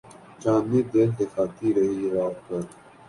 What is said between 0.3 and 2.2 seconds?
چاندنی دل دکھاتی رہی